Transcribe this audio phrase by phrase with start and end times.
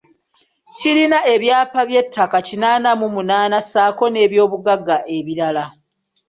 [0.77, 5.65] Kirina ebyapa by’ettaka kinaana mu munaana ssaako n’ebyobugagga ebirala.